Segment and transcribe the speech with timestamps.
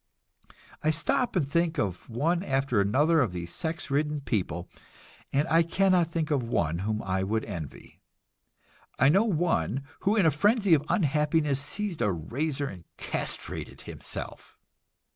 [0.83, 4.67] I stop and think of one after another of these sex ridden people,
[5.31, 8.01] and I cannot think of one whom I would envy.
[8.97, 14.57] I know one who in a frenzy of unhappiness seized a razor and castrated himself.